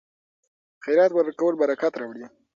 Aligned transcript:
خیرات 0.83 1.11
ورکول 1.15 1.53
برکت 1.61 1.93
راوړي. 2.01 2.25